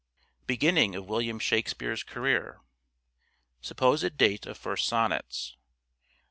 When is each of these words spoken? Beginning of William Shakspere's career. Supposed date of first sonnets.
Beginning 0.47 0.95
of 0.95 1.07
William 1.07 1.37
Shakspere's 1.37 2.01
career. 2.01 2.61
Supposed 3.61 4.17
date 4.17 4.47
of 4.47 4.57
first 4.57 4.87
sonnets. 4.87 5.55